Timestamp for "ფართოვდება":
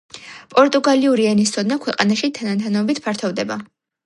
3.05-3.61